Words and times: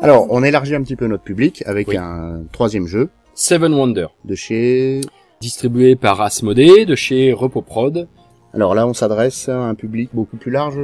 Alors, 0.00 0.26
on 0.30 0.42
élargit 0.42 0.74
un 0.74 0.82
petit 0.82 0.96
peu 0.96 1.06
notre 1.06 1.24
public 1.24 1.62
avec 1.66 1.88
Oui. 1.88 1.96
un 1.96 2.42
troisième 2.52 2.86
jeu 2.86 3.08
Seven 3.34 3.72
Wonders, 3.74 4.14
de 4.24 4.34
chez... 4.34 5.00
distribué 5.40 5.96
par 5.96 6.20
Asmodee 6.20 6.86
de 6.86 6.94
chez 6.94 7.32
Repoprod. 7.32 8.08
Alors 8.54 8.74
là, 8.74 8.86
on 8.86 8.94
s'adresse 8.94 9.48
à 9.48 9.58
un 9.60 9.74
public 9.74 10.10
beaucoup 10.12 10.36
plus 10.36 10.50
large. 10.50 10.78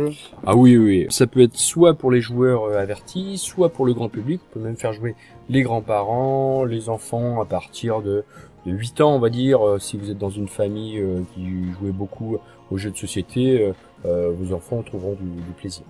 Ah 0.47 0.55
oui, 0.55 0.77
oui. 0.77 1.07
Ça 1.11 1.27
peut 1.27 1.41
être 1.43 1.57
soit 1.57 1.95
pour 1.95 2.11
les 2.11 2.21
joueurs 2.21 2.65
euh, 2.65 2.79
avertis, 2.79 3.39
soit 3.39 3.71
pour 3.71 3.87
le 3.87 3.95
grand 3.95 4.09
public. 4.09 4.41
On 4.51 4.55
peut 4.59 4.65
même 4.65 4.77
faire 4.77 4.93
jouer 4.93 5.15
les 5.49 5.63
grands-parents, 5.63 6.65
les 6.65 6.89
enfants 6.89 7.41
à 7.41 7.45
partir 7.47 8.03
de, 8.03 8.23
de 8.67 8.73
8 8.73 9.01
ans, 9.01 9.15
on 9.15 9.19
va 9.19 9.31
dire. 9.31 9.67
Euh, 9.67 9.79
Si 9.79 9.97
vous 9.97 10.11
êtes 10.11 10.19
dans 10.19 10.29
une 10.31 10.49
famille 10.49 10.99
euh, 10.99 11.21
qui 11.35 11.73
jouait 11.81 11.91
beaucoup 11.93 12.37
aux 12.71 12.77
jeux 12.77 12.91
de 12.91 12.97
société, 12.97 13.73
vos 14.05 14.55
enfants 14.55 14.83
trouveront 14.83 15.15
du, 15.15 15.25
du 15.25 15.53
plaisir. 15.57 15.85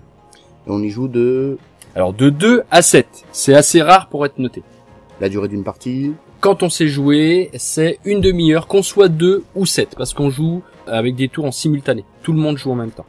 Et 0.66 0.70
on 0.70 0.82
y 0.82 0.90
joue 0.90 1.08
de 1.08 1.58
Alors 1.94 2.12
de 2.12 2.30
2 2.30 2.62
à 2.70 2.82
7, 2.82 3.06
c'est 3.32 3.54
assez 3.54 3.82
rare 3.82 4.08
pour 4.08 4.24
être 4.26 4.38
noté. 4.38 4.62
la 5.20 5.28
durée 5.28 5.48
d'une 5.48 5.62
partie. 5.64 6.12
Quand 6.40 6.62
on 6.62 6.68
sait 6.68 6.88
jouer, 6.88 7.50
c'est 7.54 7.98
une 8.04 8.20
demi-heure, 8.20 8.66
qu'on 8.66 8.82
soit 8.82 9.08
2 9.08 9.44
ou 9.54 9.64
7, 9.64 9.94
parce 9.96 10.12
qu'on 10.12 10.28
joue 10.28 10.62
avec 10.86 11.14
des 11.14 11.28
tours 11.28 11.44
en 11.46 11.52
simultané. 11.52 12.04
Tout 12.22 12.32
le 12.32 12.38
monde 12.40 12.58
joue 12.58 12.70
en 12.72 12.74
même 12.74 12.90
temps. 12.90 13.06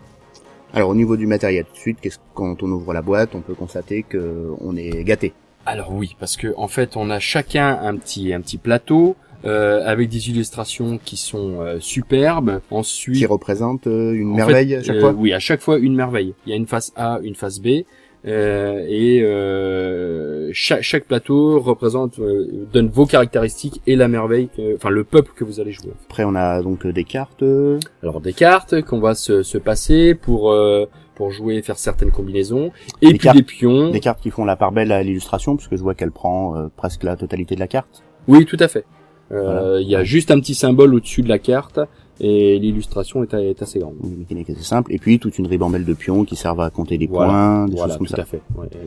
Alors 0.73 0.89
au 0.89 0.95
niveau 0.95 1.17
du 1.17 1.25
matériel, 1.27 1.65
tout 1.65 1.73
de 1.73 1.77
suite, 1.79 1.97
qu'est-ce- 2.01 2.19
quand 2.33 2.61
on 2.63 2.67
ouvre 2.71 2.93
la 2.93 3.01
boîte, 3.01 3.33
on 3.33 3.41
peut 3.41 3.53
constater 3.55 4.03
que 4.03 4.51
on 4.61 4.75
est 4.77 5.03
gâté. 5.03 5.33
Alors 5.65 5.91
oui, 5.93 6.15
parce 6.19 6.37
que 6.37 6.53
en 6.57 6.67
fait, 6.67 6.95
on 6.95 7.09
a 7.09 7.19
chacun 7.19 7.79
un 7.81 7.95
petit 7.97 8.33
un 8.33 8.41
petit 8.41 8.57
plateau 8.57 9.15
euh, 9.45 9.81
avec 9.85 10.09
des 10.09 10.29
illustrations 10.29 10.97
qui 11.03 11.17
sont 11.17 11.61
euh, 11.61 11.77
superbes. 11.79 12.59
Ensuite, 12.71 13.17
Qui 13.17 13.25
représente 13.25 13.87
euh, 13.87 14.13
une 14.13 14.31
en 14.31 14.35
merveille 14.35 14.69
fait, 14.69 14.75
à 14.77 14.83
chaque 14.83 14.95
euh, 14.97 15.01
fois. 15.01 15.11
Oui, 15.17 15.33
à 15.33 15.39
chaque 15.39 15.61
fois 15.61 15.77
une 15.77 15.95
merveille. 15.95 16.33
Il 16.45 16.49
y 16.49 16.53
a 16.53 16.55
une 16.55 16.67
face 16.67 16.91
A, 16.95 17.19
une 17.23 17.35
face 17.35 17.59
B, 17.59 17.83
euh, 18.27 18.83
et 18.89 19.21
euh, 19.23 20.49
chaque, 20.53 20.81
chaque 20.81 21.05
plateau 21.05 21.59
représente 21.59 22.19
euh, 22.19 22.65
donne 22.73 22.87
vos 22.89 23.05
caractéristiques 23.05 23.81
et 23.85 23.95
la 23.95 24.07
merveille, 24.07 24.49
enfin 24.75 24.89
le 24.89 25.03
peuple 25.03 25.31
que 25.35 25.43
vous 25.43 25.59
allez 25.59 25.71
jouer. 25.71 25.91
Après, 26.09 26.23
on 26.23 26.33
a 26.35 26.61
donc 26.61 26.85
euh, 26.85 26.91
des 26.93 27.03
cartes. 27.03 27.43
euh, 27.43 27.79
Alors 28.01 28.21
des 28.21 28.33
cartes 28.33 28.81
qu'on 28.81 28.99
va 28.99 29.13
se, 29.15 29.43
se 29.43 29.57
passer 29.59 30.15
pour 30.15 30.51
euh, 30.51 30.85
pour 31.13 31.31
jouer, 31.31 31.61
faire 31.61 31.77
certaines 31.77 32.11
combinaisons, 32.11 32.71
et 33.01 33.05
Des 33.07 33.11
puis 33.13 33.19
cartes- 33.19 33.37
des 33.37 33.43
pions. 33.43 33.89
Des 33.91 34.01
cartes 34.01 34.19
qui 34.21 34.31
font 34.31 34.43
la 34.43 34.57
part 34.57 34.71
belle 34.73 34.91
à 34.91 35.01
l'illustration, 35.01 35.55
parce 35.55 35.69
que 35.69 35.77
je 35.77 35.81
vois 35.81 35.93
qu'elle 35.95 36.11
prend 36.11 36.57
euh, 36.57 36.67
presque 36.75 37.03
la 37.03 37.15
totalité 37.15 37.55
de 37.55 37.61
la 37.61 37.67
carte. 37.67 38.03
Oui, 38.27 38.45
tout 38.45 38.57
à 38.59 38.67
fait. 38.67 38.83
Euh, 39.31 39.43
Voilà. 39.43 39.81
Il 39.81 39.87
y 39.87 39.95
a 39.95 40.03
juste 40.03 40.31
un 40.31 40.39
petit 40.39 40.55
symbole 40.55 40.93
au-dessus 40.93 41.21
de 41.23 41.29
la 41.29 41.39
carte 41.39 41.79
et 42.19 42.59
l'illustration 42.59 43.23
est, 43.23 43.33
est 43.33 43.61
assez 43.61 43.79
grande. 43.79 43.95
Une 44.03 44.17
mécanique 44.19 44.49
assez 44.49 44.63
simple. 44.63 44.93
Et 44.93 44.97
puis 44.99 45.19
toute 45.19 45.37
une 45.39 45.47
ribambelle 45.47 45.85
de 45.85 45.93
pions 45.93 46.23
qui 46.25 46.35
servent 46.35 46.61
à 46.61 46.69
compter 46.69 46.97
des 46.97 47.07
Voilà. 47.07 47.31
points, 47.31 47.65
des 47.67 47.75
Voilà, 47.75 47.93
choses 47.93 47.97
comme 47.97 48.07
tout 48.07 48.15
ça. 48.15 48.21
à 48.21 48.25
fait. 48.25 48.41
Ouais, 48.55 48.67
euh, 48.75 48.83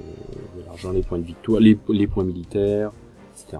l'argent, 0.66 0.90
les 0.92 1.02
points 1.02 1.18
de 1.18 1.24
victoire, 1.24 1.60
les, 1.60 1.76
les 1.88 2.06
points 2.06 2.24
militaires, 2.24 2.90
etc. 3.36 3.58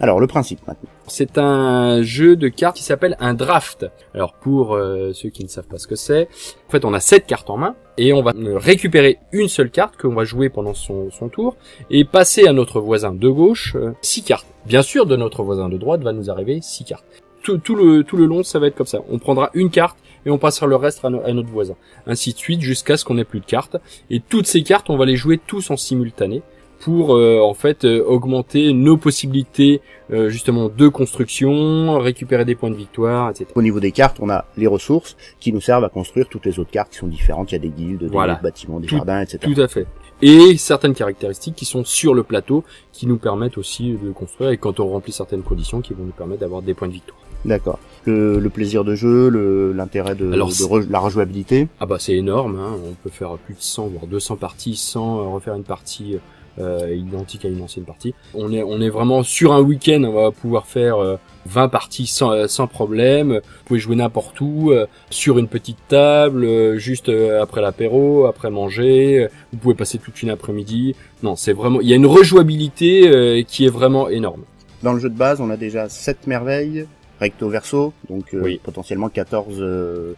Alors 0.00 0.20
le 0.20 0.26
principe 0.28 0.60
maintenant. 0.66 0.88
C'est 1.08 1.38
un 1.38 2.02
jeu 2.02 2.36
de 2.36 2.46
cartes 2.48 2.76
qui 2.76 2.84
s'appelle 2.84 3.16
un 3.18 3.34
draft. 3.34 3.86
Alors 4.14 4.34
pour 4.34 4.74
euh, 4.74 5.12
ceux 5.12 5.28
qui 5.30 5.42
ne 5.42 5.48
savent 5.48 5.66
pas 5.66 5.78
ce 5.78 5.86
que 5.88 5.96
c'est, 5.96 6.28
en 6.68 6.70
fait 6.70 6.84
on 6.84 6.92
a 6.94 7.00
sept 7.00 7.26
cartes 7.26 7.50
en 7.50 7.56
main 7.56 7.74
et 7.98 8.12
on 8.12 8.22
va 8.22 8.32
récupérer 8.54 9.18
une 9.32 9.48
seule 9.48 9.70
carte 9.70 9.96
qu'on 9.96 10.14
va 10.14 10.24
jouer 10.24 10.48
pendant 10.48 10.72
son, 10.72 11.10
tour 11.30 11.56
et 11.90 12.04
passer 12.04 12.46
à 12.46 12.52
notre 12.52 12.80
voisin 12.80 13.12
de 13.12 13.28
gauche 13.28 13.74
euh, 13.76 13.92
six 14.00 14.22
cartes. 14.22 14.46
Bien 14.64 14.82
sûr, 14.82 15.04
de 15.04 15.16
notre 15.16 15.42
voisin 15.42 15.68
de 15.68 15.76
droite 15.76 16.00
va 16.02 16.12
nous 16.12 16.30
arriver 16.30 16.60
six 16.62 16.84
cartes. 16.84 17.04
Tout, 17.42 17.74
le 17.74 18.02
tout 18.02 18.16
le 18.18 18.26
long 18.26 18.42
ça 18.42 18.58
va 18.58 18.66
être 18.66 18.76
comme 18.76 18.86
ça. 18.86 19.00
On 19.10 19.18
prendra 19.18 19.50
une 19.54 19.70
carte 19.70 19.96
et 20.26 20.30
on 20.30 20.38
passera 20.38 20.66
le 20.66 20.76
reste 20.76 21.04
à 21.04 21.10
notre 21.10 21.48
voisin. 21.48 21.76
Ainsi 22.06 22.34
de 22.34 22.38
suite 22.38 22.60
jusqu'à 22.60 22.96
ce 22.96 23.04
qu'on 23.04 23.16
ait 23.16 23.24
plus 23.24 23.40
de 23.40 23.46
cartes. 23.46 23.76
Et 24.10 24.20
toutes 24.20 24.46
ces 24.46 24.62
cartes 24.62 24.90
on 24.90 24.96
va 24.96 25.06
les 25.06 25.16
jouer 25.16 25.38
tous 25.44 25.70
en 25.70 25.76
simultané 25.76 26.42
pour 26.80 27.16
euh, 27.16 27.40
en 27.40 27.54
fait 27.54 27.84
euh, 27.84 28.04
augmenter 28.04 28.72
nos 28.72 28.96
possibilités 28.96 29.80
euh, 30.12 30.28
justement 30.28 30.68
de 30.68 30.88
construction, 30.88 31.98
récupérer 31.98 32.44
des 32.44 32.54
points 32.54 32.70
de 32.70 32.76
victoire, 32.76 33.30
etc. 33.30 33.46
Au 33.54 33.62
niveau 33.62 33.80
des 33.80 33.92
cartes, 33.92 34.18
on 34.20 34.30
a 34.30 34.44
les 34.56 34.66
ressources 34.66 35.16
qui 35.40 35.52
nous 35.52 35.60
servent 35.60 35.84
à 35.84 35.88
construire 35.88 36.28
toutes 36.28 36.46
les 36.46 36.58
autres 36.58 36.70
cartes 36.70 36.92
qui 36.92 36.98
sont 36.98 37.06
différentes. 37.08 37.50
Il 37.50 37.54
y 37.54 37.56
a 37.56 37.60
des 37.60 37.68
guildes, 37.68 38.00
des 38.04 38.06
Voilà. 38.08 38.36
bâtiments, 38.42 38.80
des 38.80 38.86
Tout- 38.86 38.96
jardins, 38.96 39.20
etc. 39.20 39.38
Tout 39.52 39.60
à 39.60 39.68
fait. 39.68 39.86
Et 40.22 40.56
certaines 40.56 40.94
caractéristiques 40.94 41.54
qui 41.54 41.64
sont 41.64 41.84
sur 41.84 42.12
le 42.14 42.22
plateau 42.24 42.64
qui 42.92 43.06
nous 43.06 43.18
permettent 43.18 43.58
aussi 43.58 43.92
de 44.02 44.10
construire 44.10 44.50
et 44.50 44.56
quand 44.56 44.80
on 44.80 44.88
remplit 44.88 45.12
certaines 45.12 45.42
conditions 45.42 45.80
qui 45.80 45.94
vont 45.94 46.04
nous 46.04 46.10
permettre 46.12 46.40
d'avoir 46.40 46.62
des 46.62 46.74
points 46.74 46.88
de 46.88 46.94
victoire. 46.94 47.18
D'accord. 47.44 47.78
Le, 48.04 48.40
le 48.40 48.50
plaisir 48.50 48.82
de 48.82 48.96
jeu, 48.96 49.28
l'intérêt 49.72 50.16
de, 50.16 50.32
Alors, 50.32 50.48
de 50.48 50.52
re- 50.54 50.90
la 50.90 50.98
rejouabilité? 50.98 51.68
Ah 51.78 51.86
bah 51.86 51.96
c'est 52.00 52.14
énorme, 52.14 52.58
hein. 52.58 52.76
on 52.84 52.94
peut 52.94 53.10
faire 53.10 53.36
plus 53.38 53.54
de 53.54 53.60
100 53.60 53.86
voire 53.88 54.06
200 54.08 54.36
parties 54.36 54.74
sans 54.74 55.20
euh, 55.20 55.28
refaire 55.28 55.54
une 55.54 55.62
partie 55.62 56.16
euh, 56.60 56.94
identique 56.94 57.44
à 57.44 57.48
une 57.48 57.62
ancienne 57.62 57.84
partie. 57.84 58.14
On 58.34 58.52
est 58.52 58.62
on 58.62 58.80
est 58.80 58.88
vraiment 58.88 59.22
sur 59.22 59.52
un 59.52 59.60
week-end, 59.60 60.02
on 60.04 60.12
va 60.12 60.30
pouvoir 60.30 60.66
faire 60.66 60.98
euh, 60.98 61.16
20 61.46 61.68
parties 61.68 62.06
sans, 62.06 62.30
euh, 62.32 62.46
sans 62.46 62.66
problème. 62.66 63.34
Vous 63.34 63.64
pouvez 63.64 63.80
jouer 63.80 63.96
n'importe 63.96 64.40
où, 64.40 64.70
euh, 64.70 64.86
sur 65.10 65.38
une 65.38 65.48
petite 65.48 65.78
table, 65.88 66.44
euh, 66.44 66.78
juste 66.78 67.08
euh, 67.08 67.42
après 67.42 67.60
l'apéro, 67.60 68.26
après 68.26 68.50
manger. 68.50 69.28
Vous 69.52 69.58
pouvez 69.58 69.74
passer 69.74 69.98
toute 69.98 70.22
une 70.22 70.30
après-midi. 70.30 70.94
Non, 71.22 71.36
c'est 71.36 71.52
vraiment, 71.52 71.80
il 71.80 71.88
y 71.88 71.92
a 71.92 71.96
une 71.96 72.06
rejouabilité 72.06 73.08
euh, 73.08 73.42
qui 73.42 73.64
est 73.64 73.70
vraiment 73.70 74.08
énorme. 74.08 74.42
Dans 74.82 74.92
le 74.92 75.00
jeu 75.00 75.08
de 75.08 75.16
base, 75.16 75.40
on 75.40 75.50
a 75.50 75.56
déjà 75.56 75.88
7 75.88 76.26
merveilles, 76.26 76.86
recto 77.20 77.48
verso, 77.48 77.92
donc 78.08 78.32
euh, 78.34 78.40
Oui. 78.42 78.60
potentiellement 78.62 79.08
14 79.08 79.56
euh, 79.60 80.12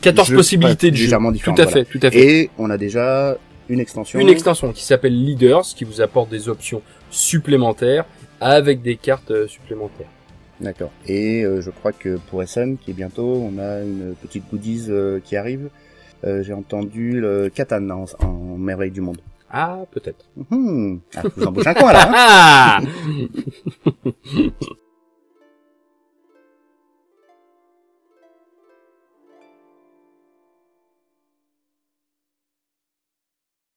14 0.00 0.28
jeux 0.28 0.36
possibilités 0.36 0.90
de 0.90 0.96
jeu. 0.96 1.08
Tout 1.08 1.50
à 1.50 1.54
voilà. 1.54 1.70
fait, 1.70 1.84
tout 1.84 2.00
à 2.02 2.10
fait. 2.10 2.18
Et 2.42 2.50
on 2.58 2.68
a 2.70 2.76
déjà 2.78 3.36
une 3.68 3.80
extension. 3.80 4.18
une 4.20 4.28
extension 4.28 4.72
qui 4.72 4.84
s'appelle 4.84 5.14
Leaders, 5.14 5.62
qui 5.62 5.84
vous 5.84 6.00
apporte 6.00 6.30
des 6.30 6.48
options 6.48 6.82
supplémentaires 7.10 8.04
avec 8.40 8.82
des 8.82 8.96
cartes 8.96 9.30
euh, 9.30 9.46
supplémentaires. 9.48 10.08
D'accord. 10.60 10.90
Et 11.06 11.42
euh, 11.44 11.60
je 11.60 11.70
crois 11.70 11.92
que 11.92 12.18
pour 12.30 12.42
SN, 12.46 12.76
qui 12.76 12.90
est 12.90 12.94
bientôt, 12.94 13.26
on 13.50 13.58
a 13.58 13.80
une 13.82 14.14
petite 14.22 14.44
goodies 14.50 14.86
euh, 14.88 15.20
qui 15.22 15.36
arrive. 15.36 15.68
Euh, 16.24 16.42
J'ai 16.42 16.54
entendu 16.54 17.20
le 17.20 17.50
Catan 17.54 17.88
en, 17.90 18.04
en 18.24 18.56
merveille 18.56 18.90
du 18.90 19.00
monde. 19.02 19.18
Ah, 19.50 19.80
peut-être. 19.92 20.24
Hum, 20.50 21.00
ah, 21.14 21.22
vous 21.36 21.44
embauche 21.46 21.66
un 21.66 21.74
coin 21.74 21.92
là. 21.92 22.78
hein. 22.80 22.84
Ah 22.84 23.90